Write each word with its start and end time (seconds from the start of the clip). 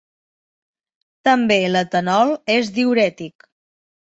També 1.29 1.59
l'etanol 1.75 2.33
és 2.57 2.73
diürètic. 2.79 3.47